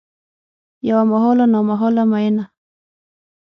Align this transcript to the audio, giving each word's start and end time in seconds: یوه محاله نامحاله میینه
یوه 0.89 1.03
محاله 1.11 1.45
نامحاله 1.53 2.03
میینه 2.11 2.45